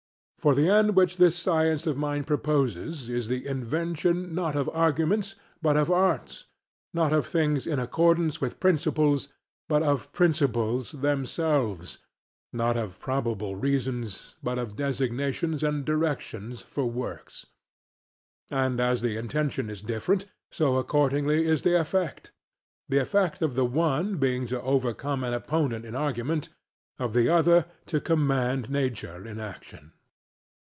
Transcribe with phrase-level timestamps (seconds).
[0.41, 5.35] For the end which this science of mine proposes is the invention not of arguments
[5.61, 6.45] but of arts;
[6.95, 9.27] not of things in accordance with principles,
[9.69, 11.99] but of principles themselves;
[12.51, 17.45] not of probable reasons, but of designations and directions for works.
[18.49, 22.31] And as the intention is different, so accordingly is the effect;
[22.89, 26.49] the effect of the one being to overcome an opponent in argument,
[26.97, 29.91] of the other to command nature in action.